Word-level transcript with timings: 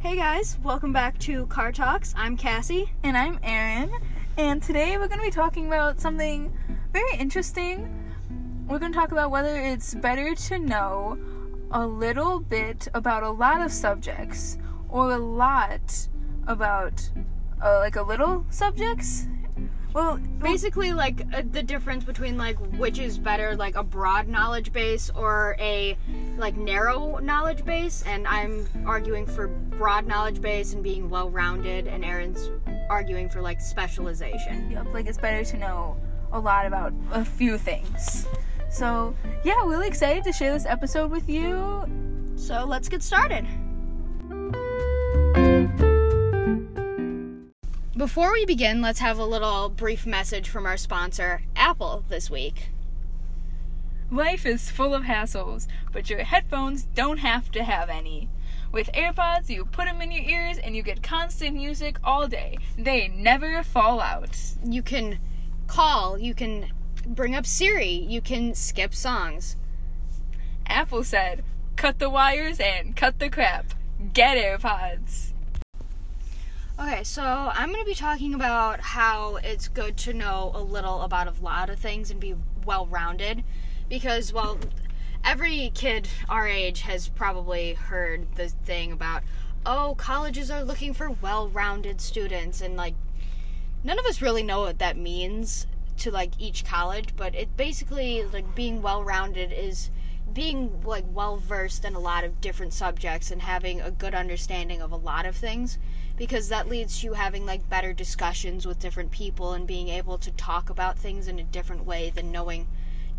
Hey 0.00 0.16
guys, 0.16 0.56
welcome 0.64 0.94
back 0.94 1.18
to 1.18 1.44
Car 1.48 1.72
Talks. 1.72 2.14
I'm 2.16 2.34
Cassie. 2.34 2.90
And 3.02 3.18
I'm 3.18 3.38
Erin. 3.42 3.92
And 4.38 4.62
today 4.62 4.96
we're 4.96 5.08
going 5.08 5.18
to 5.20 5.26
be 5.26 5.30
talking 5.30 5.66
about 5.66 6.00
something 6.00 6.50
very 6.90 7.18
interesting. 7.18 7.86
We're 8.66 8.78
going 8.78 8.92
to 8.92 8.98
talk 8.98 9.12
about 9.12 9.30
whether 9.30 9.54
it's 9.54 9.94
better 9.94 10.34
to 10.34 10.58
know 10.58 11.18
a 11.70 11.86
little 11.86 12.40
bit 12.40 12.88
about 12.94 13.24
a 13.24 13.28
lot 13.28 13.60
of 13.60 13.70
subjects 13.70 14.56
or 14.88 15.12
a 15.12 15.18
lot 15.18 16.08
about 16.46 17.10
uh, 17.62 17.80
like 17.80 17.96
a 17.96 18.02
little 18.02 18.46
subjects. 18.48 19.26
Well, 19.92 20.16
basically, 20.38 20.94
like 20.94 21.26
uh, 21.34 21.42
the 21.50 21.62
difference 21.62 22.04
between 22.04 22.38
like 22.38 22.56
which 22.78 22.98
is 22.98 23.18
better, 23.18 23.54
like 23.54 23.74
a 23.74 23.82
broad 23.82 24.28
knowledge 24.28 24.72
base 24.72 25.10
or 25.10 25.56
a 25.58 25.98
like 26.40 26.56
narrow 26.56 27.18
knowledge 27.18 27.64
base. 27.64 28.02
And 28.06 28.26
I'm 28.26 28.66
arguing 28.86 29.26
for 29.26 29.48
broad 29.48 30.06
knowledge 30.06 30.40
base 30.40 30.72
and 30.72 30.82
being 30.82 31.08
well 31.08 31.30
rounded, 31.30 31.86
and 31.86 32.04
Aaron's 32.04 32.50
arguing 32.88 33.28
for 33.28 33.40
like 33.40 33.60
specialization. 33.60 34.70
Yep, 34.70 34.86
like 34.92 35.06
it's 35.06 35.18
better 35.18 35.44
to 35.44 35.56
know 35.56 35.96
a 36.32 36.40
lot 36.40 36.66
about 36.66 36.92
a 37.12 37.24
few 37.24 37.58
things. 37.58 38.26
So, 38.70 39.14
yeah, 39.44 39.64
really 39.66 39.88
excited 39.88 40.22
to 40.24 40.32
share 40.32 40.52
this 40.52 40.66
episode 40.66 41.10
with 41.10 41.28
you. 41.28 41.86
So, 42.36 42.64
let's 42.64 42.88
get 42.88 43.02
started. 43.02 43.46
Before 47.96 48.32
we 48.32 48.46
begin, 48.46 48.80
let's 48.80 49.00
have 49.00 49.18
a 49.18 49.24
little 49.24 49.68
brief 49.68 50.06
message 50.06 50.48
from 50.48 50.64
our 50.64 50.76
sponsor, 50.76 51.42
Apple, 51.54 52.04
this 52.08 52.30
week. 52.30 52.70
Life 54.12 54.44
is 54.44 54.68
full 54.68 54.92
of 54.92 55.04
hassles, 55.04 55.68
but 55.92 56.10
your 56.10 56.24
headphones 56.24 56.82
don't 56.82 57.18
have 57.18 57.48
to 57.52 57.62
have 57.62 57.88
any. 57.88 58.28
With 58.72 58.90
AirPods, 58.92 59.48
you 59.48 59.64
put 59.64 59.84
them 59.84 60.02
in 60.02 60.10
your 60.10 60.24
ears 60.24 60.58
and 60.58 60.74
you 60.74 60.82
get 60.82 61.00
constant 61.00 61.54
music 61.54 61.96
all 62.02 62.26
day. 62.26 62.58
They 62.76 63.06
never 63.06 63.62
fall 63.62 64.00
out. 64.00 64.36
You 64.64 64.82
can 64.82 65.20
call, 65.68 66.18
you 66.18 66.34
can 66.34 66.72
bring 67.06 67.36
up 67.36 67.46
Siri, 67.46 67.88
you 67.88 68.20
can 68.20 68.52
skip 68.54 68.96
songs. 68.96 69.56
Apple 70.66 71.04
said, 71.04 71.44
cut 71.76 72.00
the 72.00 72.10
wires 72.10 72.58
and 72.58 72.96
cut 72.96 73.20
the 73.20 73.30
crap. 73.30 73.74
Get 74.12 74.36
AirPods. 74.36 75.34
Okay, 76.80 77.04
so 77.04 77.22
I'm 77.22 77.70
going 77.70 77.84
to 77.84 77.88
be 77.88 77.94
talking 77.94 78.34
about 78.34 78.80
how 78.80 79.36
it's 79.36 79.68
good 79.68 79.96
to 79.98 80.14
know 80.14 80.50
a 80.54 80.62
little 80.62 81.02
about 81.02 81.28
a 81.28 81.42
lot 81.42 81.70
of 81.70 81.78
things 81.78 82.10
and 82.10 82.18
be 82.18 82.34
well 82.64 82.86
rounded 82.86 83.44
because, 83.90 84.32
well, 84.32 84.56
every 85.22 85.70
kid 85.74 86.08
our 86.30 86.46
age 86.48 86.80
has 86.82 87.08
probably 87.08 87.74
heard 87.74 88.26
the 88.36 88.48
thing 88.48 88.92
about, 88.92 89.22
oh, 89.66 89.94
colleges 89.98 90.50
are 90.50 90.64
looking 90.64 90.94
for 90.94 91.10
well 91.10 91.48
rounded 91.48 92.00
students, 92.00 92.62
and 92.62 92.76
like, 92.76 92.94
none 93.84 93.98
of 93.98 94.06
us 94.06 94.22
really 94.22 94.42
know 94.42 94.60
what 94.60 94.78
that 94.78 94.96
means 94.96 95.66
to 95.98 96.10
like 96.10 96.30
each 96.38 96.64
college, 96.64 97.08
but 97.16 97.34
it 97.34 97.54
basically, 97.58 98.24
like, 98.24 98.54
being 98.54 98.80
well 98.80 99.04
rounded 99.04 99.52
is 99.52 99.90
being 100.32 100.80
like 100.84 101.04
well 101.12 101.36
versed 101.36 101.84
in 101.84 101.96
a 101.96 101.98
lot 101.98 102.22
of 102.22 102.40
different 102.40 102.72
subjects 102.72 103.32
and 103.32 103.42
having 103.42 103.80
a 103.80 103.90
good 103.90 104.14
understanding 104.14 104.80
of 104.80 104.92
a 104.92 104.96
lot 104.96 105.26
of 105.26 105.34
things 105.34 105.76
because 106.16 106.48
that 106.48 106.68
leads 106.68 107.00
to 107.00 107.14
having 107.14 107.44
like 107.44 107.68
better 107.68 107.92
discussions 107.92 108.64
with 108.64 108.78
different 108.78 109.10
people 109.10 109.54
and 109.54 109.66
being 109.66 109.88
able 109.88 110.16
to 110.18 110.30
talk 110.32 110.70
about 110.70 110.96
things 110.96 111.26
in 111.26 111.40
a 111.40 111.44
different 111.44 111.84
way 111.84 112.10
than 112.14 112.30
knowing 112.30 112.68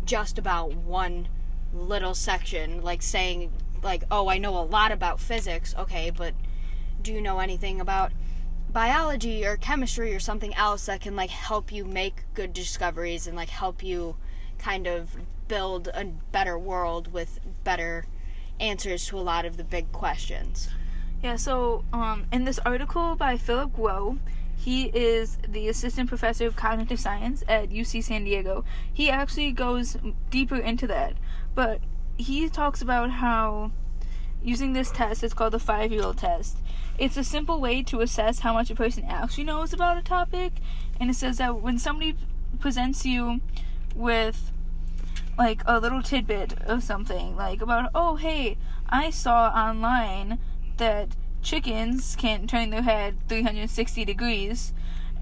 just 0.04 0.38
about 0.38 0.74
one 0.74 1.28
little 1.72 2.14
section 2.14 2.82
like 2.82 3.02
saying 3.02 3.50
like 3.82 4.04
oh 4.10 4.28
I 4.28 4.38
know 4.38 4.56
a 4.58 4.62
lot 4.62 4.92
about 4.92 5.20
physics 5.20 5.74
okay 5.78 6.10
but 6.10 6.34
do 7.00 7.12
you 7.12 7.20
know 7.20 7.38
anything 7.38 7.80
about 7.80 8.12
biology 8.72 9.44
or 9.44 9.56
chemistry 9.56 10.14
or 10.14 10.20
something 10.20 10.54
else 10.54 10.86
that 10.86 11.00
can 11.00 11.16
like 11.16 11.30
help 11.30 11.72
you 11.72 11.84
make 11.84 12.22
good 12.34 12.52
discoveries 12.52 13.26
and 13.26 13.36
like 13.36 13.50
help 13.50 13.82
you 13.82 14.16
kind 14.58 14.86
of 14.86 15.16
build 15.48 15.88
a 15.88 16.04
better 16.30 16.58
world 16.58 17.12
with 17.12 17.40
better 17.64 18.06
answers 18.60 19.06
to 19.06 19.18
a 19.18 19.20
lot 19.20 19.44
of 19.44 19.56
the 19.56 19.64
big 19.64 19.90
questions. 19.92 20.68
Yeah, 21.22 21.36
so 21.36 21.84
um, 21.92 22.26
in 22.32 22.44
this 22.44 22.58
article 22.60 23.14
by 23.16 23.36
Philip 23.36 23.76
Guo, 23.76 24.18
he 24.62 24.84
is 24.94 25.38
the 25.48 25.66
assistant 25.68 26.08
professor 26.08 26.46
of 26.46 26.54
cognitive 26.54 27.00
science 27.00 27.42
at 27.48 27.70
UC 27.70 28.04
San 28.04 28.22
Diego. 28.22 28.64
He 28.92 29.10
actually 29.10 29.50
goes 29.50 29.96
deeper 30.30 30.54
into 30.54 30.86
that, 30.86 31.14
but 31.52 31.80
he 32.16 32.48
talks 32.48 32.80
about 32.80 33.10
how 33.10 33.72
using 34.40 34.72
this 34.72 34.92
test, 34.92 35.24
it's 35.24 35.34
called 35.34 35.52
the 35.52 35.58
five 35.58 35.90
year 35.90 36.04
old 36.04 36.18
test. 36.18 36.58
It's 36.96 37.16
a 37.16 37.24
simple 37.24 37.60
way 37.60 37.82
to 37.82 38.02
assess 38.02 38.38
how 38.38 38.52
much 38.52 38.70
a 38.70 38.76
person 38.76 39.04
actually 39.08 39.44
knows 39.44 39.72
about 39.72 39.98
a 39.98 40.02
topic, 40.02 40.52
and 41.00 41.10
it 41.10 41.14
says 41.14 41.38
that 41.38 41.60
when 41.60 41.76
somebody 41.76 42.14
presents 42.60 43.04
you 43.04 43.40
with 43.96 44.52
like 45.36 45.62
a 45.66 45.80
little 45.80 46.02
tidbit 46.02 46.54
of 46.62 46.84
something, 46.84 47.34
like 47.34 47.60
about, 47.60 47.90
oh, 47.96 48.14
hey, 48.14 48.58
I 48.88 49.10
saw 49.10 49.48
online 49.48 50.38
that 50.76 51.16
chickens 51.42 52.16
can 52.16 52.46
turn 52.46 52.70
their 52.70 52.82
head 52.82 53.16
360 53.28 54.04
degrees. 54.04 54.72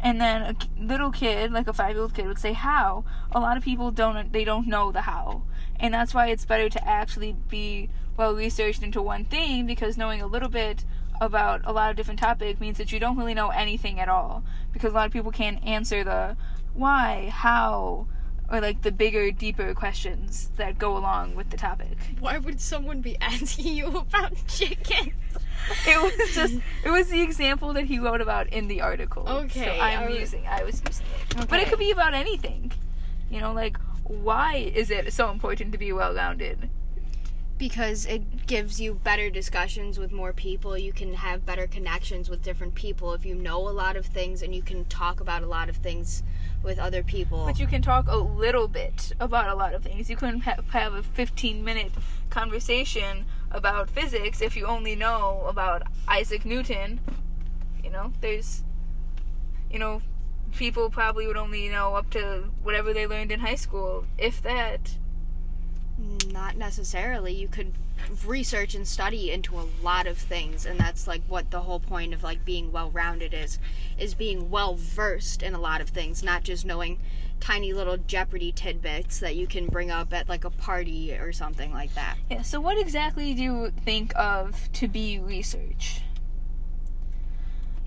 And 0.03 0.21
then 0.21 0.43
a 0.43 0.57
little 0.83 1.11
kid, 1.11 1.53
like 1.53 1.69
a 1.69 1.73
five-year-old 1.73 2.15
kid, 2.15 2.27
would 2.27 2.39
say 2.39 2.55
how. 2.55 3.05
A 3.33 3.41
lot 3.41 3.57
of 3.57 3.63
people 3.63 3.91
don't 3.91 4.33
they 4.33 4.45
don't 4.45 4.67
know 4.67 4.91
the 4.91 5.03
how, 5.03 5.43
and 5.79 5.93
that's 5.93 6.15
why 6.15 6.29
it's 6.29 6.47
better 6.47 6.71
to 6.71 6.89
actually 6.89 7.37
be 7.49 7.91
well 8.17 8.35
researched 8.35 8.83
into 8.83 9.03
one 9.03 9.25
thing 9.25 9.67
because 9.67 9.99
knowing 9.99 10.23
a 10.23 10.27
little 10.27 10.49
bit 10.49 10.85
about 11.21 11.61
a 11.65 11.73
lot 11.73 11.91
of 11.91 11.97
different 11.97 12.19
topics 12.19 12.61
means 12.61 12.79
that 12.79 12.93
you 12.93 12.99
don't 12.99 13.19
really 13.19 13.35
know 13.35 13.51
anything 13.51 14.01
at 14.01 14.09
all 14.09 14.43
because 14.73 14.93
a 14.93 14.95
lot 14.95 15.07
of 15.07 15.13
people 15.13 15.31
can't 15.31 15.63
answer 15.67 16.03
the 16.03 16.37
why, 16.73 17.29
how, 17.33 18.07
or 18.51 18.61
like 18.61 18.83
the 18.83 18.91
bigger, 18.93 19.31
deeper 19.31 19.73
questions 19.75 20.51
that 20.57 20.79
go 20.79 20.97
along 20.97 21.35
with 21.35 21.51
the 21.51 21.57
topic. 21.57 21.97
Why 22.19 22.39
would 22.39 22.61
someone 22.61 23.01
be 23.01 23.17
asking 23.21 23.77
you 23.77 23.87
about 23.87 24.33
chickens? 24.49 25.13
it 25.87 26.03
was 26.03 26.35
just 26.35 26.55
it 26.85 26.91
was 26.91 27.09
the 27.09 27.21
example 27.21 27.73
that 27.75 27.85
he 27.85 27.99
wrote 27.99 28.21
about 28.21 28.49
in 28.49 28.67
the 28.69 28.81
article. 28.81 29.29
Okay, 29.29 29.65
So 29.65 29.71
I'm 29.83 30.11
was- 30.11 30.19
using 30.21 30.47
I 30.47 30.65
was 30.65 30.83
using 30.87 31.07
it. 31.39 31.49
But 31.49 31.61
it 31.61 31.69
could 31.69 31.79
be 31.79 31.91
about 31.91 32.15
anything. 32.15 32.73
You 33.31 33.41
know, 33.41 33.53
like 33.53 33.77
why 34.05 34.57
is 34.75 34.91
it 34.91 35.13
so 35.13 35.31
important 35.31 35.71
to 35.73 35.79
be 35.79 35.93
well 35.93 36.15
rounded? 36.15 36.69
Because 37.61 38.07
it 38.07 38.47
gives 38.47 38.81
you 38.81 38.95
better 38.95 39.29
discussions 39.29 39.99
with 39.99 40.11
more 40.11 40.33
people. 40.33 40.79
You 40.79 40.95
can 40.95 41.13
have 41.13 41.45
better 41.45 41.67
connections 41.67 42.31
with 42.31 42.43
different 42.43 42.75
people 42.75 43.13
if 43.13 43.27
you 43.27 43.35
know 43.35 43.69
a 43.69 43.71
lot 43.71 43.97
of 43.97 44.07
things 44.07 44.41
and 44.41 44.55
you 44.55 44.63
can 44.63 44.87
talk 44.87 45.21
about 45.21 45.43
a 45.43 45.47
lot 45.47 45.69
of 45.69 45.77
things 45.77 46.23
with 46.63 46.79
other 46.79 47.03
people. 47.03 47.45
But 47.45 47.61
you 47.61 47.67
can 47.67 47.83
talk 47.83 48.07
a 48.09 48.17
little 48.17 48.67
bit 48.67 49.13
about 49.21 49.49
a 49.49 49.55
lot 49.55 49.75
of 49.75 49.83
things. 49.83 50.09
You 50.09 50.17
couldn't 50.17 50.41
ha- 50.41 50.63
have 50.71 50.95
a 50.95 51.03
15 51.03 51.63
minute 51.63 51.93
conversation 52.31 53.27
about 53.51 53.91
physics 53.91 54.41
if 54.41 54.57
you 54.57 54.65
only 54.65 54.97
know 54.97 55.45
about 55.47 55.83
Isaac 56.09 56.47
Newton. 56.47 56.99
You 57.85 57.91
know, 57.91 58.15
there's, 58.23 58.65
you 59.71 59.79
know, 59.79 60.01
people 60.57 60.89
probably 60.89 61.27
would 61.27 61.37
only 61.37 61.69
know 61.69 61.95
up 61.95 62.09
to 62.13 62.45
whatever 62.63 62.95
they 62.95 63.07
learned 63.07 63.31
in 63.31 63.41
high 63.41 63.55
school, 63.55 64.07
if 64.17 64.41
that. 64.43 64.97
Not 66.41 66.57
necessarily. 66.57 67.35
You 67.35 67.49
could 67.49 67.75
research 68.25 68.75
and 68.75 68.89
study 68.89 69.31
into 69.31 69.61
a 69.61 69.69
lot 69.83 70.07
of 70.07 70.17
things 70.17 70.65
and 70.65 70.81
that's 70.81 71.07
like 71.07 71.21
what 71.29 71.51
the 71.51 71.61
whole 71.61 71.79
point 71.79 72.15
of 72.15 72.23
like 72.23 72.47
being 72.47 72.73
well-rounded 72.73 73.35
is 73.35 73.59
is 73.99 74.15
being 74.15 74.51
well 74.51 74.75
versed 74.75 75.43
in 75.43 75.53
a 75.53 75.61
lot 75.61 75.83
of 75.83 75.91
things, 75.91 76.23
not 76.23 76.43
just 76.43 76.65
knowing 76.65 76.99
tiny 77.41 77.75
little 77.75 77.99
jeopardy 77.99 78.53
tidbits 78.53 79.21
that 79.21 79.37
you 79.37 79.47
can 79.47 79.67
bring 79.67 79.91
up 79.91 80.15
at 80.15 80.31
like 80.31 80.45
a 80.45 80.51
party 80.51 81.13
or 81.13 81.31
something 81.31 81.73
like 81.75 81.95
that. 81.95 82.17
Yeah, 82.31 82.41
so 82.41 82.59
what 82.59 82.79
exactly 82.79 83.35
do 83.35 83.43
you 83.43 83.73
think 83.85 84.13
of 84.17 84.73
to 84.73 84.89
be 84.89 85.19
research? 85.19 86.01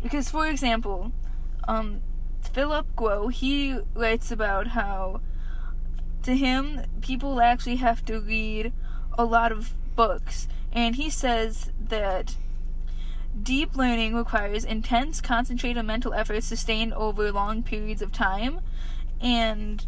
Because, 0.04 0.30
for 0.30 0.48
example, 0.48 1.12
um, 1.68 2.02
Philip 2.42 2.86
Guo, 2.96 3.32
he 3.32 3.80
writes 3.96 4.32
about 4.32 4.68
how, 4.68 5.22
to 6.24 6.36
him, 6.36 6.82
people 7.02 7.40
actually 7.42 7.78
have 7.78 8.04
to 8.06 8.20
read 8.20 8.74
a 9.18 9.26
lot 9.26 9.52
of 9.52 9.74
books. 9.96 10.48
And 10.72 10.96
he 10.96 11.10
says 11.10 11.72
that 11.80 12.36
deep 13.42 13.76
learning 13.76 14.16
requires 14.16 14.66
intense, 14.66 15.22
concentrated 15.22 15.86
mental 15.86 16.14
effort 16.14 16.44
sustained 16.44 16.94
over 16.94 17.32
long 17.32 17.64
periods 17.64 18.02
of 18.02 18.12
time. 18.12 18.60
And 19.22 19.86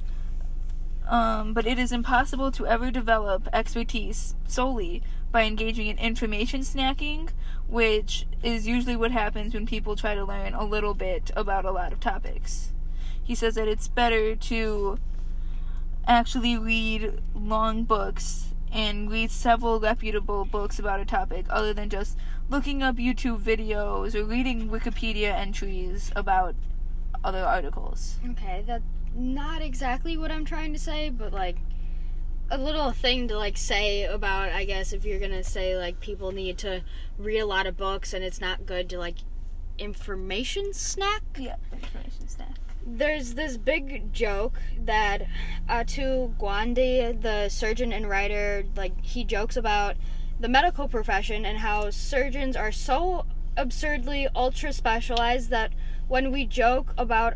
um, 1.07 1.53
but 1.53 1.67
it 1.67 1.77
is 1.77 1.91
impossible 1.91 2.51
to 2.53 2.65
ever 2.65 2.89
develop 2.89 3.47
expertise 3.53 4.33
solely 4.47 5.03
by 5.31 5.43
engaging 5.43 5.87
in 5.87 5.99
information 5.99 6.61
snacking, 6.61 7.29
which 7.67 8.25
is 8.41 8.67
usually 8.67 8.95
what 8.95 9.11
happens 9.11 9.53
when 9.53 9.67
people 9.67 9.95
try 9.95 10.15
to 10.15 10.25
learn 10.25 10.53
a 10.53 10.65
little 10.65 10.95
bit 10.95 11.29
about 11.35 11.65
a 11.65 11.71
lot 11.71 11.93
of 11.93 11.99
topics. 11.99 12.71
He 13.21 13.35
says 13.35 13.55
that 13.55 13.67
it's 13.67 13.87
better 13.87 14.35
to 14.35 14.97
actually 16.07 16.57
read 16.57 17.21
long 17.33 17.83
books 17.83 18.53
and 18.71 19.09
read 19.09 19.31
several 19.31 19.79
reputable 19.79 20.45
books 20.45 20.79
about 20.79 20.99
a 20.99 21.05
topic 21.05 21.45
other 21.49 21.73
than 21.73 21.89
just 21.89 22.17
looking 22.49 22.83
up 22.83 22.97
YouTube 22.97 23.39
videos 23.39 24.15
or 24.15 24.25
reading 24.25 24.69
Wikipedia 24.69 25.33
entries 25.33 26.11
about 26.15 26.55
other 27.23 27.43
articles. 27.43 28.17
Okay, 28.31 28.63
that's 28.67 28.83
not 29.15 29.61
exactly 29.61 30.17
what 30.17 30.31
I'm 30.31 30.45
trying 30.45 30.73
to 30.73 30.79
say, 30.79 31.09
but 31.09 31.31
like 31.31 31.57
a 32.51 32.57
little 32.57 32.91
thing 32.91 33.27
to 33.27 33.37
like 33.37 33.57
say 33.57 34.03
about 34.03 34.49
I 34.49 34.65
guess 34.65 34.93
if 34.93 35.03
you're 35.03 35.19
gonna 35.19 35.43
say 35.43 35.77
like 35.77 35.99
people 35.99 36.31
need 36.31 36.57
to 36.59 36.83
read 37.17 37.39
a 37.39 37.45
lot 37.45 37.65
of 37.65 37.75
books 37.75 38.13
and 38.13 38.23
it's 38.23 38.39
not 38.39 38.67
good 38.67 38.89
to 38.89 38.99
like 38.99 39.15
information 39.77 40.73
snack. 40.73 41.21
Yeah, 41.37 41.55
information 41.71 42.27
snack. 42.27 42.55
There's 42.85 43.33
this 43.33 43.57
big 43.57 44.13
joke 44.13 44.59
that 44.79 45.23
Atul 45.67 46.35
Gawande, 46.37 47.21
the 47.21 47.49
surgeon 47.49 47.91
and 47.91 48.07
writer, 48.07 48.65
like 48.75 48.93
he 49.03 49.23
jokes 49.23 49.57
about 49.57 49.95
the 50.39 50.49
medical 50.49 50.87
profession 50.87 51.45
and 51.45 51.59
how 51.59 51.89
surgeons 51.89 52.55
are 52.55 52.71
so 52.71 53.25
absurdly 53.57 54.27
ultra 54.35 54.73
specialized 54.73 55.49
that 55.49 55.71
when 56.07 56.31
we 56.31 56.45
joke 56.45 56.93
about 56.97 57.35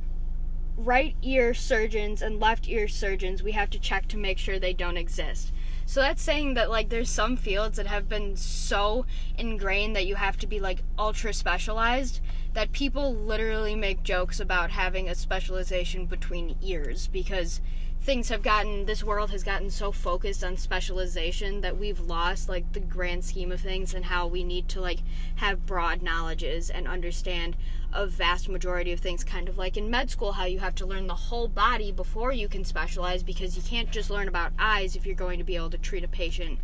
right 0.78 1.16
ear 1.22 1.54
surgeons 1.54 2.22
and 2.22 2.40
left 2.40 2.68
ear 2.68 2.88
surgeons, 2.88 3.44
we 3.44 3.52
have 3.54 3.70
to 3.70 3.80
check 3.80 4.08
to 4.08 4.18
make 4.18 4.38
sure 4.38 4.60
they 4.60 4.74
don't 4.74 4.98
exist. 4.98 5.52
So 5.86 6.02
that's 6.02 6.22
saying 6.22 6.54
that 6.54 6.70
like 6.70 6.90
there's 6.90 7.10
some 7.10 7.36
fields 7.36 7.78
that 7.78 7.88
have 7.88 8.08
been 8.08 8.36
so 8.36 9.06
ingrained 9.38 9.96
that 9.96 10.06
you 10.06 10.16
have 10.16 10.38
to 10.38 10.48
be 10.48 10.60
like 10.60 10.84
ultra 10.98 11.34
specialized 11.34 12.22
that 12.54 12.72
people 12.72 13.14
literally 13.14 13.76
make 13.76 14.04
jokes 14.04 14.40
about 14.40 14.72
having 14.72 15.08
a 15.08 15.16
specialization 15.16 16.06
between 16.06 16.58
ears 16.62 17.08
because 17.08 17.62
things 18.02 18.30
have 18.30 18.42
gotten 18.42 18.86
this 18.86 19.04
world 19.04 19.30
has 19.30 19.44
gotten 19.44 19.70
so 19.70 19.92
focused 19.92 20.44
on 20.44 20.56
specialization 20.56 21.62
that 21.62 21.78
we've 21.78 22.00
lost 22.00 22.48
like 22.48 22.72
the 22.72 22.80
grand 22.80 23.24
scheme 23.24 23.52
of 23.52 23.60
things 23.60 23.94
and 23.94 24.06
how 24.06 24.26
we 24.26 24.44
need 24.44 24.68
to 24.70 24.80
like 24.80 25.00
have 25.36 25.66
broad 25.66 26.02
knowledges 26.02 26.70
and 26.70 26.88
understand 26.88 27.56
a 27.92 28.08
vast 28.08 28.48
majority 28.48 28.92
of 28.92 29.00
things 29.00 29.24
kind 29.24 29.50
of 29.50 29.58
like 29.58 29.76
in 29.76 29.90
med 29.90 30.10
school 30.10 30.32
how 30.32 30.46
you 30.46 30.60
have 30.60 30.76
to 30.76 30.86
learn 30.86 31.08
the 31.08 31.14
whole 31.14 31.48
body 31.48 31.92
before 31.92 32.32
you 32.32 32.48
can 32.48 32.64
specialize 32.64 33.22
because 33.22 33.58
you 33.58 33.64
can't 33.64 33.92
just 33.92 34.10
learn 34.10 34.28
about 34.28 34.54
eyes 34.58 34.96
if 34.96 35.06
you're 35.06 35.16
going 35.16 35.38
to 35.38 35.44
be 35.44 35.56
able 35.56 35.70
to 35.70 35.78
treat 35.78 36.04
a 36.04 36.08
patient. 36.08 36.60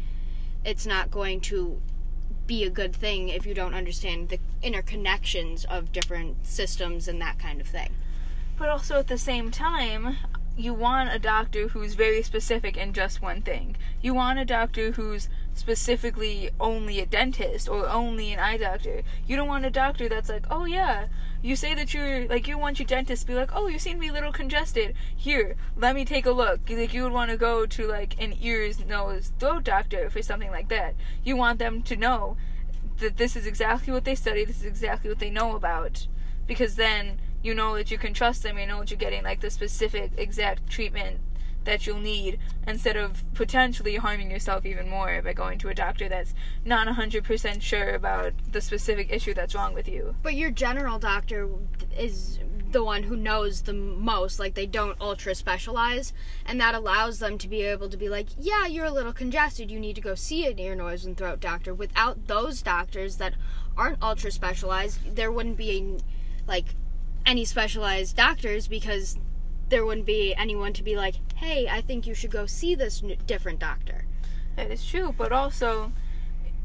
It's 0.63 0.85
not 0.85 1.11
going 1.11 1.41
to 1.41 1.81
be 2.47 2.63
a 2.63 2.69
good 2.69 2.95
thing 2.95 3.29
if 3.29 3.45
you 3.45 3.53
don't 3.53 3.73
understand 3.73 4.29
the 4.29 4.39
interconnections 4.63 5.65
of 5.65 5.91
different 5.91 6.45
systems 6.45 7.07
and 7.07 7.21
that 7.21 7.39
kind 7.39 7.59
of 7.61 7.67
thing 7.67 7.93
But 8.57 8.69
also 8.69 8.99
at 8.99 9.07
the 9.07 9.17
same 9.17 9.51
time, 9.51 10.17
you 10.57 10.73
want 10.73 11.13
a 11.13 11.19
doctor 11.19 11.67
who's 11.69 11.95
very 11.95 12.23
specific 12.23 12.77
in 12.77 12.93
just 12.93 13.21
one 13.21 13.41
thing. 13.41 13.75
You 14.01 14.13
want 14.13 14.39
a 14.39 14.45
doctor 14.45 14.91
who's 14.91 15.27
specifically 15.55 16.49
only 16.59 16.99
a 16.99 17.05
dentist 17.05 17.67
or 17.67 17.89
only 17.89 18.33
an 18.33 18.39
eye 18.39 18.57
doctor. 18.57 19.01
You 19.25 19.35
don't 19.35 19.47
want 19.47 19.65
a 19.65 19.69
doctor 19.69 20.07
that's 20.07 20.29
like, 20.29 20.45
oh 20.51 20.65
yeah, 20.65 21.07
you 21.41 21.55
say 21.55 21.73
that 21.73 21.93
you're 21.93 22.27
like 22.27 22.47
you 22.47 22.57
want 22.57 22.77
your 22.77 22.85
dentist 22.85 23.23
to 23.23 23.27
be 23.27 23.33
like, 23.33 23.51
oh, 23.53 23.67
you 23.67 23.79
seem 23.79 23.95
to 23.95 24.01
be 24.01 24.07
a 24.09 24.13
little 24.13 24.31
congested. 24.31 24.95
Here, 25.15 25.55
let 25.75 25.95
me 25.95 26.05
take 26.05 26.25
a 26.25 26.31
look. 26.31 26.69
Like 26.69 26.93
you 26.93 27.03
would 27.03 27.13
want 27.13 27.31
to 27.31 27.37
go 27.37 27.65
to 27.65 27.87
like 27.87 28.21
an 28.21 28.35
ears, 28.39 28.85
nose, 28.85 29.31
throat 29.39 29.63
doctor 29.63 30.09
for 30.09 30.21
something 30.21 30.51
like 30.51 30.69
that. 30.69 30.93
You 31.23 31.35
want 31.37 31.59
them 31.59 31.81
to 31.83 31.95
know 31.95 32.37
that 32.97 33.17
this 33.17 33.35
is 33.35 33.45
exactly 33.45 33.91
what 33.93 34.05
they 34.05 34.15
study. 34.15 34.45
This 34.45 34.59
is 34.59 34.65
exactly 34.65 35.09
what 35.09 35.19
they 35.19 35.29
know 35.29 35.55
about, 35.55 36.07
because 36.47 36.75
then 36.75 37.19
you 37.41 37.53
know 37.53 37.75
that 37.75 37.91
you 37.91 37.97
can 37.97 38.13
trust 38.13 38.43
them. 38.43 38.57
You 38.57 38.67
know 38.67 38.79
that 38.79 38.91
you're 38.91 38.97
getting 38.97 39.23
like 39.23 39.39
the 39.39 39.49
specific 39.49 40.11
exact 40.17 40.69
treatment 40.69 41.21
that 41.65 41.85
you'll 41.85 41.99
need 41.99 42.39
instead 42.67 42.95
of 42.95 43.23
potentially 43.33 43.95
harming 43.95 44.31
yourself 44.31 44.65
even 44.65 44.89
more 44.89 45.21
by 45.21 45.33
going 45.33 45.59
to 45.59 45.69
a 45.69 45.73
doctor 45.73 46.07
that's 46.07 46.33
not 46.63 46.87
100% 46.87 47.61
sure 47.61 47.89
about 47.89 48.33
the 48.51 48.61
specific 48.61 49.11
issue 49.11 49.33
that's 49.33 49.53
wrong 49.53 49.73
with 49.73 49.87
you. 49.87 50.15
But 50.23 50.35
your 50.35 50.51
general 50.51 50.97
doctor 50.99 51.49
is 51.97 52.39
the 52.71 52.83
one 52.83 53.03
who 53.03 53.15
knows 53.15 53.61
the 53.61 53.73
most. 53.73 54.39
Like 54.39 54.53
they 54.53 54.65
don't 54.65 54.99
ultra 54.99 55.33
specialize, 55.33 56.13
and 56.45 56.59
that 56.59 56.75
allows 56.75 57.19
them 57.19 57.37
to 57.37 57.47
be 57.47 57.61
able 57.61 57.89
to 57.89 57.95
be 57.95 58.09
like, 58.09 58.27
"Yeah, 58.37 58.65
you're 58.65 58.85
a 58.85 58.91
little 58.91 59.13
congested. 59.13 59.71
You 59.71 59.79
need 59.79 59.95
to 59.95 60.01
go 60.01 60.13
see 60.13 60.45
an 60.45 60.59
ear, 60.59 60.75
nose, 60.75 61.05
and 61.05 61.15
throat 61.15 61.39
doctor." 61.39 61.73
Without 61.73 62.27
those 62.27 62.61
doctors 62.61 63.15
that 63.17 63.35
aren't 63.77 64.03
ultra 64.03 64.29
specialized, 64.29 65.15
there 65.15 65.31
wouldn't 65.31 65.57
be 65.57 65.97
like 66.47 66.75
any 67.25 67.45
specialized 67.45 68.17
doctors 68.17 68.67
because 68.67 69.17
there 69.69 69.85
wouldn't 69.85 70.05
be 70.05 70.33
anyone 70.35 70.73
to 70.73 70.83
be 70.83 70.95
like, 70.95 71.15
"Hey, 71.35 71.67
I 71.67 71.81
think 71.81 72.05
you 72.05 72.13
should 72.13 72.31
go 72.31 72.45
see 72.45 72.75
this 72.75 73.03
n- 73.03 73.17
different 73.25 73.59
doctor." 73.59 74.05
That 74.55 74.71
is 74.71 74.85
true, 74.85 75.13
but 75.17 75.31
also, 75.31 75.91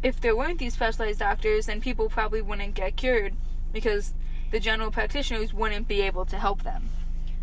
if 0.02 0.20
there 0.20 0.36
weren't 0.36 0.58
these 0.58 0.74
specialized 0.74 1.18
doctors, 1.18 1.66
then 1.66 1.80
people 1.80 2.08
probably 2.08 2.42
wouldn't 2.42 2.74
get 2.74 2.96
cured 2.96 3.34
because 3.72 4.14
the 4.50 4.60
general 4.60 4.90
practitioners 4.90 5.52
wouldn't 5.52 5.88
be 5.88 6.00
able 6.02 6.24
to 6.26 6.38
help 6.38 6.62
them. 6.62 6.90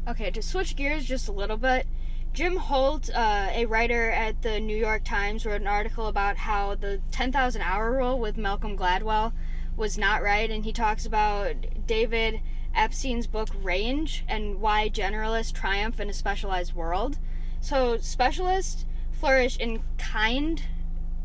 Okay, 0.07 0.31
to 0.31 0.41
switch 0.41 0.75
gears 0.75 1.05
just 1.05 1.27
a 1.27 1.33
little 1.33 1.57
bit, 1.57 1.85
Jim 2.33 2.57
Holt, 2.57 3.09
uh, 3.13 3.49
a 3.51 3.65
writer 3.65 4.11
at 4.11 4.41
the 4.41 4.59
New 4.59 4.77
York 4.77 5.03
Times, 5.03 5.45
wrote 5.45 5.61
an 5.61 5.67
article 5.67 6.07
about 6.07 6.37
how 6.37 6.75
the 6.75 7.01
10,000 7.11 7.61
hour 7.61 7.91
rule 7.91 8.19
with 8.19 8.37
Malcolm 8.37 8.77
Gladwell 8.77 9.33
was 9.75 9.97
not 9.97 10.21
right, 10.21 10.49
and 10.49 10.63
he 10.63 10.71
talks 10.71 11.05
about 11.05 11.55
David 11.87 12.41
Epstein's 12.77 13.27
book 13.27 13.49
Range 13.61 14.23
and 14.27 14.61
why 14.61 14.89
generalists 14.89 15.51
triumph 15.53 15.99
in 15.99 16.09
a 16.09 16.13
specialized 16.13 16.73
world. 16.73 17.17
So, 17.59 17.97
specialists 17.97 18.85
flourish 19.11 19.57
in 19.57 19.81
kind, 19.97 20.61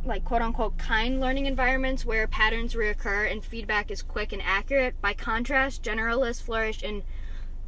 like 0.05 0.25
quote 0.25 0.43
unquote, 0.43 0.79
kind 0.79 1.21
learning 1.21 1.47
environments 1.47 2.05
where 2.05 2.27
patterns 2.27 2.75
reoccur 2.75 3.31
and 3.31 3.45
feedback 3.45 3.91
is 3.91 4.03
quick 4.03 4.33
and 4.33 4.43
accurate. 4.43 5.01
By 5.01 5.13
contrast, 5.13 5.83
generalists 5.83 6.43
flourish 6.43 6.83
in 6.83 7.03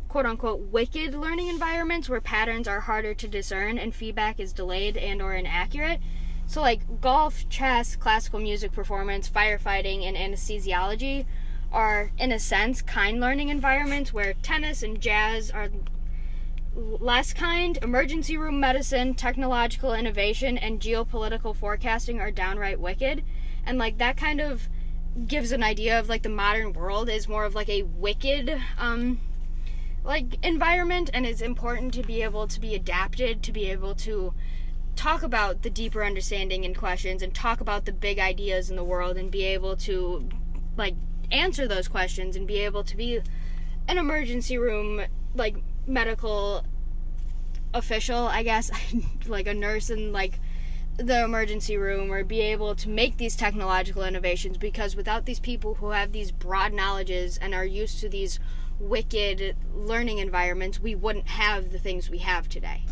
quote 0.08 0.26
unquote 0.26 0.60
wicked 0.60 1.14
learning 1.14 1.48
environments 1.48 2.08
where 2.08 2.20
patterns 2.20 2.66
are 2.66 2.80
harder 2.80 3.14
to 3.14 3.28
discern 3.28 3.78
and 3.78 3.94
feedback 3.94 4.40
is 4.40 4.52
delayed 4.52 4.96
and 4.96 5.20
or 5.20 5.34
inaccurate. 5.34 6.00
So 6.46 6.60
like 6.60 7.00
golf, 7.00 7.48
chess, 7.48 7.96
classical 7.96 8.40
music 8.40 8.72
performance, 8.72 9.28
firefighting 9.28 10.04
and 10.04 10.16
anesthesiology 10.16 11.26
are 11.74 12.12
in 12.16 12.30
a 12.32 12.38
sense 12.38 12.80
kind 12.80 13.20
learning 13.20 13.48
environments 13.48 14.12
where 14.12 14.32
tennis 14.34 14.82
and 14.82 15.00
jazz 15.00 15.50
are 15.50 15.68
less 16.74 17.32
kind. 17.32 17.78
Emergency 17.82 18.36
room 18.36 18.60
medicine, 18.60 19.14
technological 19.14 19.92
innovation 19.92 20.56
and 20.56 20.80
geopolitical 20.80 21.54
forecasting 21.54 22.20
are 22.20 22.30
downright 22.30 22.80
wicked. 22.80 23.24
And 23.66 23.76
like 23.76 23.98
that 23.98 24.16
kind 24.16 24.40
of 24.40 24.68
gives 25.26 25.52
an 25.52 25.62
idea 25.62 25.98
of 25.98 26.08
like 26.08 26.22
the 26.22 26.28
modern 26.28 26.72
world 26.72 27.08
is 27.08 27.28
more 27.28 27.44
of 27.44 27.54
like 27.54 27.68
a 27.68 27.82
wicked 27.82 28.60
um 28.78 29.20
like 30.02 30.36
environment 30.42 31.08
and 31.14 31.24
it's 31.24 31.40
important 31.40 31.94
to 31.94 32.02
be 32.02 32.20
able 32.20 32.48
to 32.48 32.60
be 32.60 32.74
adapted 32.74 33.40
to 33.40 33.52
be 33.52 33.70
able 33.70 33.94
to 33.94 34.34
talk 34.96 35.22
about 35.22 35.62
the 35.62 35.70
deeper 35.70 36.04
understanding 36.04 36.64
and 36.64 36.76
questions 36.76 37.22
and 37.22 37.32
talk 37.32 37.60
about 37.60 37.84
the 37.84 37.92
big 37.92 38.18
ideas 38.18 38.70
in 38.70 38.76
the 38.76 38.84
world 38.84 39.16
and 39.16 39.30
be 39.30 39.44
able 39.44 39.76
to 39.76 40.28
like 40.76 40.96
answer 41.30 41.66
those 41.66 41.88
questions 41.88 42.36
and 42.36 42.46
be 42.46 42.58
able 42.58 42.84
to 42.84 42.96
be 42.96 43.20
an 43.88 43.98
emergency 43.98 44.58
room 44.58 45.02
like 45.34 45.56
medical 45.86 46.64
official 47.72 48.26
i 48.28 48.42
guess 48.42 48.70
like 49.26 49.46
a 49.46 49.54
nurse 49.54 49.90
in 49.90 50.12
like 50.12 50.38
the 50.96 51.24
emergency 51.24 51.76
room 51.76 52.12
or 52.12 52.22
be 52.22 52.40
able 52.40 52.74
to 52.76 52.88
make 52.88 53.16
these 53.16 53.34
technological 53.34 54.04
innovations 54.04 54.56
because 54.56 54.94
without 54.94 55.26
these 55.26 55.40
people 55.40 55.74
who 55.74 55.90
have 55.90 56.12
these 56.12 56.30
broad 56.30 56.72
knowledges 56.72 57.36
and 57.38 57.52
are 57.52 57.64
used 57.64 57.98
to 57.98 58.08
these 58.08 58.38
wicked 58.78 59.56
learning 59.74 60.18
environments 60.18 60.78
we 60.78 60.94
wouldn't 60.94 61.26
have 61.26 61.72
the 61.72 61.78
things 61.78 62.08
we 62.08 62.18
have 62.18 62.48
today 62.48 62.82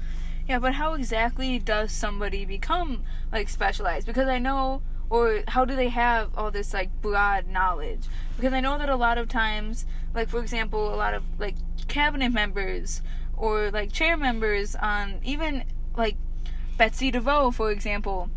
Yeah, 0.48 0.58
but 0.58 0.74
how 0.74 0.94
exactly 0.94 1.58
does 1.60 1.92
somebody 1.92 2.44
become 2.44 3.04
like 3.30 3.48
specialized? 3.48 4.06
Because 4.06 4.28
I 4.28 4.38
know 4.38 4.82
or 5.12 5.42
how 5.48 5.62
do 5.66 5.76
they 5.76 5.90
have 5.90 6.30
all 6.38 6.50
this 6.50 6.72
like 6.72 6.88
broad 7.02 7.46
knowledge? 7.46 8.06
Because 8.34 8.54
I 8.54 8.60
know 8.60 8.78
that 8.78 8.88
a 8.88 8.96
lot 8.96 9.18
of 9.18 9.28
times, 9.28 9.84
like 10.14 10.30
for 10.30 10.40
example, 10.40 10.92
a 10.92 10.96
lot 10.96 11.12
of 11.12 11.22
like 11.38 11.56
cabinet 11.86 12.30
members 12.30 13.02
or 13.36 13.70
like 13.70 13.92
chair 13.92 14.16
members 14.16 14.74
on 14.74 15.20
even 15.22 15.64
like 15.98 16.16
Betsy 16.78 17.12
DeVos, 17.12 17.52
for 17.52 17.70
example, 17.70 18.30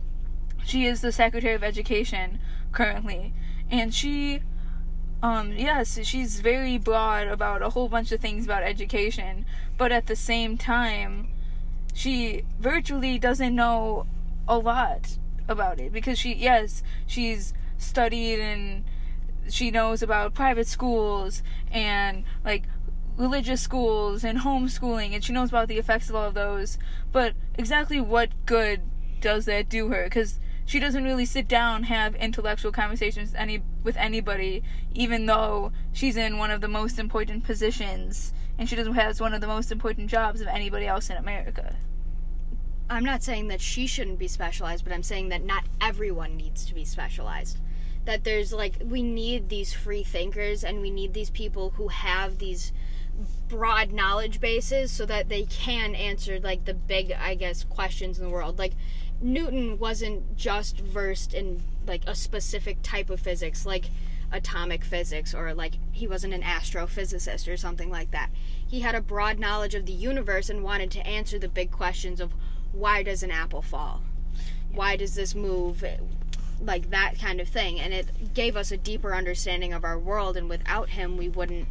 she 0.66 0.86
is 0.86 1.00
the 1.00 1.14
Secretary 1.14 1.54
of 1.54 1.64
Education 1.64 2.40
currently, 2.74 3.34
and 3.72 3.94
she 3.94 4.42
um 5.24 5.54
yes 5.54 5.98
she's 6.04 6.42
very 6.42 6.78
broad 6.78 7.26
about 7.26 7.62
a 7.62 7.70
whole 7.70 7.88
bunch 7.88 8.12
of 8.12 8.20
things 8.20 8.44
about 8.44 8.64
education 8.64 9.46
but 9.78 9.90
at 9.90 10.08
the 10.08 10.16
same 10.16 10.58
time 10.58 11.30
she 11.94 12.44
virtually 12.60 13.18
doesn't 13.18 13.56
know 13.56 14.06
a 14.46 14.58
lot 14.58 15.18
about 15.48 15.80
it 15.80 15.92
because 15.92 16.18
she 16.18 16.34
yes 16.34 16.84
she's 17.06 17.54
studied 17.78 18.40
and 18.40 18.84
she 19.50 19.70
knows 19.70 20.02
about 20.02 20.34
private 20.34 20.68
schools 20.68 21.44
and 21.72 22.24
like 22.44 22.64
religious 23.18 23.62
schools 23.62 24.24
and 24.24 24.40
homeschooling 24.40 25.14
and 25.14 25.24
she 25.24 25.32
knows 25.32 25.50
about 25.50 25.68
the 25.68 25.78
effects 25.78 26.10
of 26.10 26.16
all 26.16 26.28
of 26.28 26.34
those 26.34 26.78
but 27.12 27.34
exactly 27.58 28.02
what 28.02 28.30
good 28.46 28.82
does 29.22 29.46
that 29.46 29.70
do 29.70 29.90
her 29.90 30.06
because 30.06 30.40
she 30.66 30.80
doesn't 30.80 31.04
really 31.04 31.26
sit 31.26 31.48
down 31.48 31.84
have 31.84 32.16
intellectual 32.16 32.72
conversations 32.72 33.32
with 33.32 33.40
any 33.40 33.62
with 33.84 33.96
anybody 33.98 34.64
even 34.94 35.26
though 35.26 35.72
she's 35.94 36.18
in 36.18 36.38
one 36.38 36.52
of 36.52 36.60
the 36.60 36.68
most 36.68 37.00
important 37.00 37.44
positions 37.44 38.34
and 38.58 38.70
she 38.70 38.76
doesn't 38.76 38.94
has 38.94 39.20
one 39.20 39.34
of 39.34 39.42
the 39.42 39.48
most 39.48 39.72
important 39.72 40.10
jobs 40.10 40.42
of 40.42 40.48
anybody 40.48 40.88
else 40.88 41.10
in 41.10 41.18
America. 41.18 41.76
I'm 42.90 43.04
not 43.04 43.24
saying 43.24 43.48
that 43.48 43.62
she 43.62 43.88
shouldn't 43.88 44.20
be 44.20 44.28
specialized, 44.28 44.84
but 44.84 44.94
I'm 44.94 45.04
saying 45.04 45.30
that 45.30 45.44
not 45.44 45.66
everyone 45.82 46.38
needs 46.38 46.66
to 46.66 46.76
be 46.76 46.86
specialized. 46.86 47.58
That 48.06 48.24
there's 48.24 48.54
like, 48.54 48.76
we 48.84 49.02
need 49.02 49.50
these 49.50 49.74
free 49.74 50.04
thinkers 50.04 50.64
and 50.64 50.82
we 50.82 50.92
need 50.92 51.14
these 51.14 51.32
people 51.32 51.72
who 51.72 51.88
have 51.88 52.38
these 52.38 52.72
broad 53.48 53.92
knowledge 53.92 54.40
bases 54.40 54.92
so 54.92 55.06
that 55.06 55.30
they 55.30 55.44
can 55.44 55.96
answer 55.96 56.40
like 56.40 56.66
the 56.66 56.74
big, 56.74 57.12
I 57.12 57.34
guess, 57.34 57.64
questions 57.64 58.20
in 58.20 58.26
the 58.26 58.30
world. 58.30 58.60
Like, 58.60 58.74
Newton 59.22 59.80
wasn't 59.80 60.36
just 60.36 60.80
versed 60.80 61.34
in 61.34 61.64
like 61.88 62.04
a 62.06 62.14
specific 62.14 62.78
type 62.84 63.10
of 63.10 63.20
physics, 63.20 63.66
like 63.66 63.86
atomic 64.32 64.84
physics, 64.84 65.34
or 65.34 65.54
like 65.54 65.76
he 65.92 66.08
wasn't 66.08 66.34
an 66.34 66.42
astrophysicist 66.42 67.52
or 67.52 67.58
something 67.58 67.90
like 67.90 68.12
that. 68.12 68.30
He 68.68 68.82
had 68.82 68.94
a 68.94 69.02
broad 69.02 69.40
knowledge 69.40 69.74
of 69.74 69.86
the 69.86 69.94
universe 69.94 70.50
and 70.50 70.64
wanted 70.64 70.92
to 70.92 71.08
answer 71.08 71.40
the 71.40 71.48
big 71.48 71.72
questions 71.72 72.20
of 72.20 72.34
why 72.76 73.04
does 73.04 73.24
an 73.24 73.32
apple 73.32 73.62
fall? 73.62 74.04
Why 74.72 74.96
does 74.96 75.16
this 75.16 75.34
move? 75.34 75.84
Like 76.62 76.90
that 76.90 77.18
kind 77.20 77.40
of 77.40 77.48
thing. 77.48 77.80
And 77.80 77.94
it 77.94 78.34
gave 78.34 78.56
us 78.56 78.72
a 78.72 78.78
deeper 78.78 79.16
understanding 79.16 79.74
of 79.74 79.84
our 79.84 79.98
world, 79.98 80.38
and 80.38 80.50
without 80.50 80.90
him, 80.90 81.18
we 81.18 81.30
wouldn't 81.30 81.68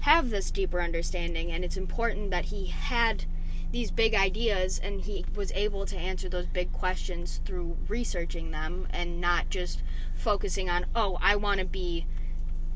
have 0.00 0.30
this 0.30 0.50
deeper 0.50 0.80
understanding. 0.80 1.50
And 1.50 1.64
it's 1.64 1.76
important 1.76 2.30
that 2.30 2.46
he 2.46 2.66
had 2.66 3.24
these 3.70 3.90
big 3.90 4.14
ideas 4.14 4.78
and 4.82 5.02
he 5.02 5.24
was 5.34 5.52
able 5.52 5.84
to 5.84 5.96
answer 5.96 6.28
those 6.28 6.46
big 6.46 6.72
questions 6.72 7.40
through 7.44 7.76
researching 7.86 8.50
them 8.50 8.86
and 8.90 9.20
not 9.20 9.50
just 9.50 9.82
focusing 10.14 10.70
on, 10.70 10.86
oh, 10.94 11.18
I 11.20 11.36
want 11.36 11.60
to 11.60 11.66
be 11.66 12.06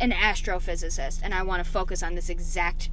an 0.00 0.11
astrophysicist 0.11 1.21
and 1.23 1.33
I 1.33 1.42
want 1.42 1.64
to 1.64 1.71
focus 1.71 2.02
on 2.02 2.14
this 2.14 2.28
exact 2.28 2.90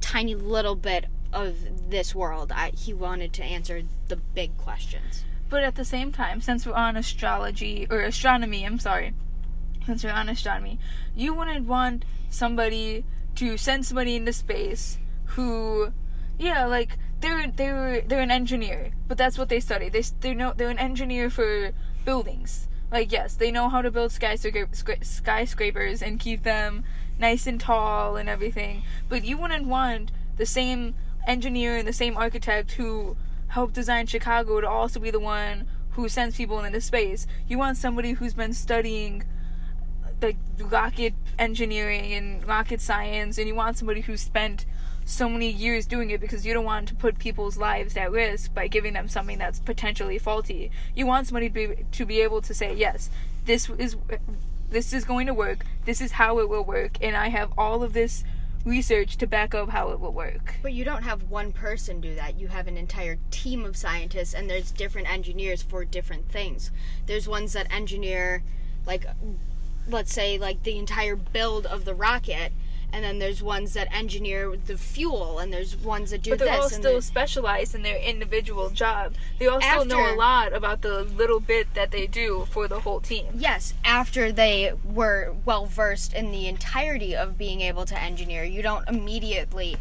tiny 0.00 0.34
little 0.34 0.74
bit 0.74 1.06
of 1.32 1.90
this 1.90 2.14
world. 2.14 2.52
I, 2.52 2.70
he 2.70 2.92
wanted 2.92 3.32
to 3.34 3.44
answer 3.44 3.82
the 4.08 4.16
big 4.16 4.56
questions. 4.58 5.24
But 5.48 5.64
at 5.64 5.74
the 5.74 5.84
same 5.84 6.12
time, 6.12 6.40
since 6.40 6.66
we're 6.66 6.72
on 6.74 6.96
astrology 6.96 7.86
or 7.90 8.00
astronomy, 8.00 8.64
I'm 8.64 8.78
sorry, 8.78 9.12
since 9.86 10.02
we're 10.04 10.10
on 10.10 10.28
astronomy, 10.28 10.78
you 11.14 11.34
wouldn't 11.34 11.66
want 11.66 12.04
somebody 12.30 13.04
to 13.36 13.56
send 13.56 13.84
somebody 13.84 14.16
into 14.16 14.32
space 14.32 14.98
who, 15.26 15.92
yeah, 16.38 16.64
like 16.66 16.98
they're 17.20 17.48
they're 17.48 18.00
they're 18.02 18.20
an 18.20 18.30
engineer, 18.30 18.92
but 19.08 19.18
that's 19.18 19.38
what 19.38 19.48
they 19.48 19.60
study. 19.60 19.88
They 19.88 20.02
they 20.20 20.34
know 20.34 20.52
they're 20.56 20.70
an 20.70 20.78
engineer 20.78 21.30
for 21.30 21.72
buildings. 22.04 22.68
Like 22.90 23.12
yes, 23.12 23.34
they 23.34 23.50
know 23.50 23.68
how 23.68 23.80
to 23.80 23.90
build 23.90 24.10
skyscra- 24.10 25.04
skyscrapers 25.04 26.02
and 26.02 26.20
keep 26.20 26.42
them 26.42 26.84
nice 27.18 27.46
and 27.46 27.60
tall 27.60 28.16
and 28.16 28.28
everything. 28.28 28.82
But 29.08 29.24
you 29.24 29.38
wouldn't 29.38 29.66
want 29.66 30.12
the 30.36 30.46
same 30.46 30.94
engineer 31.26 31.76
and 31.76 31.86
the 31.86 31.92
same 31.92 32.16
architect 32.16 32.72
who 32.72 33.16
helped 33.48 33.74
design 33.74 34.06
Chicago 34.06 34.60
to 34.60 34.68
also 34.68 34.98
be 34.98 35.10
the 35.10 35.20
one 35.20 35.66
who 35.90 36.08
sends 36.08 36.36
people 36.36 36.64
into 36.64 36.80
space. 36.80 37.26
You 37.46 37.58
want 37.58 37.76
somebody 37.76 38.12
who's 38.12 38.34
been 38.34 38.54
studying 38.54 39.24
like 40.20 40.36
rocket 40.58 41.14
engineering 41.38 42.12
and 42.12 42.46
rocket 42.46 42.80
science 42.80 43.38
and 43.38 43.48
you 43.48 43.54
want 43.54 43.76
somebody 43.76 44.02
who 44.02 44.16
spent 44.16 44.64
so 45.04 45.28
many 45.28 45.50
years 45.50 45.84
doing 45.86 46.10
it 46.10 46.20
because 46.20 46.46
you 46.46 46.54
don't 46.54 46.64
want 46.64 46.88
to 46.88 46.94
put 46.94 47.18
people's 47.18 47.56
lives 47.56 47.96
at 47.96 48.10
risk 48.10 48.54
by 48.54 48.68
giving 48.68 48.92
them 48.92 49.08
something 49.08 49.36
that's 49.36 49.58
potentially 49.58 50.18
faulty. 50.18 50.70
You 50.94 51.06
want 51.06 51.26
somebody 51.26 51.48
to 51.48 51.54
be 51.54 51.84
to 51.90 52.06
be 52.06 52.20
able 52.20 52.40
to 52.42 52.54
say, 52.54 52.74
"Yes, 52.74 53.10
this 53.44 53.68
is 53.70 53.96
this 54.70 54.92
is 54.92 55.04
going 55.04 55.26
to 55.26 55.34
work. 55.34 55.66
This 55.84 56.00
is 56.00 56.12
how 56.12 56.38
it 56.38 56.48
will 56.48 56.64
work." 56.64 56.98
And 57.02 57.16
I 57.16 57.28
have 57.28 57.52
all 57.58 57.82
of 57.82 57.92
this 57.92 58.22
research 58.64 59.16
to 59.16 59.26
back 59.26 59.54
up 59.54 59.70
how 59.70 59.90
it 59.90 60.00
will 60.00 60.12
work. 60.12 60.54
But 60.62 60.72
you 60.72 60.84
don't 60.84 61.02
have 61.02 61.30
one 61.30 61.52
person 61.52 62.00
do 62.00 62.14
that. 62.14 62.38
You 62.38 62.48
have 62.48 62.66
an 62.66 62.76
entire 62.76 63.18
team 63.30 63.64
of 63.64 63.76
scientists 63.76 64.34
and 64.34 64.48
there's 64.48 64.70
different 64.70 65.10
engineers 65.10 65.62
for 65.62 65.84
different 65.84 66.30
things. 66.30 66.70
There's 67.06 67.28
ones 67.28 67.52
that 67.54 67.72
engineer 67.72 68.42
like 68.86 69.06
let's 69.88 70.12
say 70.12 70.38
like 70.38 70.62
the 70.62 70.78
entire 70.78 71.16
build 71.16 71.66
of 71.66 71.84
the 71.84 71.94
rocket 71.94 72.52
and 72.92 73.04
then 73.04 73.18
there's 73.18 73.42
ones 73.42 73.74
that 73.74 73.92
engineer 73.92 74.56
the 74.66 74.76
fuel, 74.76 75.38
and 75.38 75.52
there's 75.52 75.76
ones 75.76 76.10
that 76.10 76.22
do 76.22 76.30
this. 76.30 76.38
but 76.38 76.44
they're 76.44 76.54
this. 76.54 76.62
all 76.62 76.68
still 76.68 77.02
specialized 77.02 77.74
in 77.74 77.82
their 77.82 77.98
individual 77.98 78.70
job. 78.70 79.14
They 79.38 79.46
all 79.46 79.60
still 79.60 79.84
know 79.84 80.14
a 80.14 80.16
lot 80.16 80.52
about 80.52 80.82
the 80.82 81.04
little 81.04 81.40
bit 81.40 81.74
that 81.74 81.90
they 81.90 82.06
do 82.06 82.46
for 82.50 82.68
the 82.68 82.80
whole 82.80 83.00
team. 83.00 83.26
Yes, 83.34 83.74
after 83.84 84.30
they 84.32 84.72
were 84.84 85.34
well 85.44 85.66
versed 85.66 86.12
in 86.12 86.30
the 86.32 86.46
entirety 86.48 87.16
of 87.16 87.38
being 87.38 87.60
able 87.60 87.86
to 87.86 88.00
engineer, 88.00 88.44
you 88.44 88.62
don't 88.62 88.88
immediately 88.88 89.76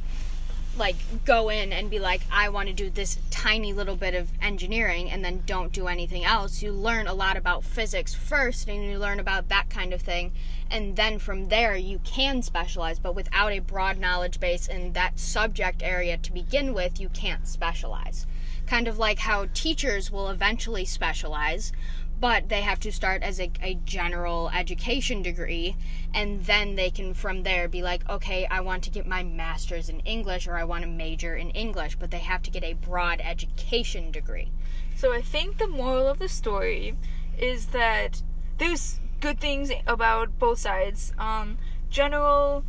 like 0.77 0.95
go 1.25 1.49
in 1.49 1.73
and 1.73 1.89
be 1.89 1.99
like, 1.99 2.21
I 2.31 2.49
want 2.49 2.69
to 2.69 2.73
do 2.73 2.89
this 2.89 3.17
tiny 3.29 3.73
little 3.73 3.95
bit 3.95 4.13
of 4.13 4.31
engineering 4.41 5.09
and 5.09 5.23
then 5.23 5.43
don't 5.45 5.71
do 5.71 5.87
anything 5.87 6.23
else. 6.23 6.61
You 6.61 6.71
learn 6.71 7.07
a 7.07 7.13
lot 7.13 7.37
about 7.37 7.63
physics 7.63 8.13
first 8.13 8.67
and 8.67 8.83
you 8.83 8.97
learn 8.97 9.19
about 9.19 9.49
that 9.49 9.69
kind 9.69 9.93
of 9.93 10.01
thing. 10.01 10.31
And 10.69 10.95
then 10.95 11.19
from 11.19 11.49
there, 11.49 11.75
you 11.75 11.99
can 12.05 12.41
specialize, 12.41 12.99
but 12.99 13.15
without 13.15 13.51
a 13.51 13.59
broad 13.59 13.97
knowledge 13.97 14.39
base 14.39 14.67
in 14.67 14.93
that 14.93 15.19
subject 15.19 15.83
area 15.83 16.17
to 16.17 16.31
begin 16.31 16.73
with, 16.73 16.99
you 16.99 17.09
can't 17.09 17.45
specialize. 17.45 18.25
Kind 18.65 18.87
of 18.87 18.97
like 18.97 19.19
how 19.19 19.47
teachers 19.53 20.11
will 20.11 20.29
eventually 20.29 20.85
specialize, 20.85 21.73
but 22.21 22.47
they 22.49 22.61
have 22.61 22.79
to 22.79 22.91
start 22.91 23.23
as 23.23 23.39
a, 23.39 23.51
a 23.61 23.75
general 23.83 24.49
education 24.53 25.21
degree 25.21 25.75
and 26.13 26.45
then 26.45 26.75
they 26.75 26.89
can 26.89 27.13
from 27.13 27.43
there 27.43 27.67
be 27.67 27.81
like 27.81 28.07
okay 28.09 28.45
i 28.51 28.61
want 28.61 28.83
to 28.83 28.89
get 28.91 29.05
my 29.07 29.23
master's 29.23 29.89
in 29.89 29.99
english 30.01 30.47
or 30.47 30.55
i 30.55 30.63
want 30.63 30.83
to 30.83 30.89
major 30.89 31.35
in 31.35 31.49
english 31.51 31.95
but 31.97 32.11
they 32.11 32.19
have 32.19 32.41
to 32.43 32.51
get 32.51 32.63
a 32.63 32.73
broad 32.73 33.19
education 33.21 34.11
degree 34.11 34.51
So 34.95 35.11
I 35.13 35.21
think 35.21 35.57
the 35.57 35.67
moral 35.67 36.07
of 36.07 36.19
the 36.19 36.29
story 36.29 36.95
is 37.37 37.67
that 37.67 38.21
there's 38.59 38.99
good 39.19 39.39
things 39.39 39.71
about 39.87 40.37
both 40.37 40.59
sides. 40.59 41.13
Um, 41.17 41.57
general 41.89 42.63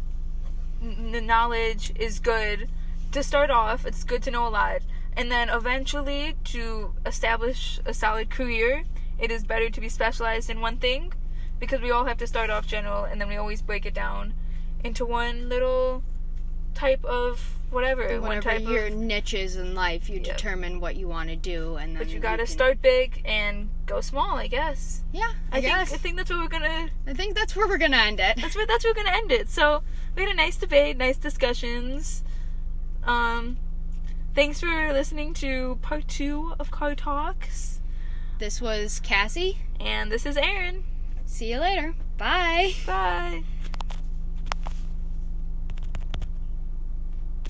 n- 0.83 1.27
knowledge 1.27 1.93
is 1.97 2.21
good 2.21 2.69
to 3.13 3.23
start 3.23 3.51
off. 3.51 3.85
It's 3.85 4.05
good 4.05 4.23
to 4.23 4.31
know 4.31 4.47
a 4.47 4.51
lot, 4.51 4.81
and 5.17 5.31
then 5.31 5.51
eventually 5.51 6.35
to 6.45 6.95
establish 7.05 7.81
a 7.85 7.93
solid 7.93 8.31
career, 8.31 8.85
it 9.19 9.31
is 9.31 9.45
better 9.45 9.71
to 9.71 9.81
be 9.81 9.89
specialized 9.89 10.51
in 10.51 10.61
one 10.61 10.77
thing, 10.79 11.13
because 11.59 11.81
we 11.81 11.91
all 11.91 12.05
have 12.07 12.19
to 12.19 12.27
start 12.27 12.51
off 12.51 12.67
general, 12.67 13.05
and 13.05 13.21
then 13.21 13.29
we 13.29 13.37
always 13.37 13.63
break 13.63 13.87
it 13.87 13.95
down 13.95 14.35
into 14.85 15.07
one 15.07 15.49
little 15.49 16.03
type 16.75 17.05
of 17.05 17.55
whatever, 17.71 18.09
one 18.21 18.23
whatever 18.23 18.43
type 18.59 18.63
your 18.63 18.87
of. 18.87 18.95
niches 18.95 19.57
in 19.57 19.75
life 19.75 20.09
you 20.11 20.19
determine 20.19 20.81
what 20.81 20.97
you 20.97 21.07
want 21.07 21.29
to 21.29 21.37
do 21.37 21.77
and 21.77 21.95
then 21.95 22.03
But 22.03 22.13
you 22.13 22.19
gotta 22.19 22.39
can- 22.39 22.47
start 22.47 22.83
big 22.83 23.23
and 23.27 23.69
go 23.87 24.01
small, 24.01 24.37
I 24.37 24.47
guess. 24.47 25.03
yeah 25.13 25.33
i, 25.53 25.59
I, 25.59 25.61
guess 25.61 25.91
think 25.91 26.01
I 26.01 26.03
think 26.03 26.17
that's 26.17 26.31
what 26.31 26.39
we're 26.41 26.49
gonna 26.49 26.89
i 27.07 27.13
think 27.15 27.35
that's 27.37 27.55
where 27.55 27.69
we're 27.69 27.79
gonna 27.79 27.97
end 27.99 28.21
it 28.21 28.37
that's 28.41 28.57
where 28.57 28.67
that's 28.67 28.85
where 28.85 28.93
we're 28.95 29.03
gonna 29.05 29.17
end 29.17 29.31
it. 29.33 29.49
So 29.51 29.83
we 30.17 30.23
had 30.23 30.33
a 30.33 30.35
nice 30.35 30.57
debate, 30.57 30.97
nice 30.97 31.17
discussions. 31.19 32.25
Um 33.05 33.59
thanks 34.35 34.61
for 34.61 34.93
listening 34.93 35.35
to 35.35 35.79
part 35.83 36.09
two 36.09 36.55
of 36.59 36.71
Car 36.71 36.95
Talks. 36.95 37.81
This 38.39 38.61
was 38.61 39.01
cassie 39.01 39.59
And 39.81 40.11
this 40.11 40.27
is 40.27 40.37
Aaron. 40.37 40.85
see 41.27 41.51
you 41.53 41.61
later 41.61 41.95
bye 42.19 42.73
Bye. 42.87 43.43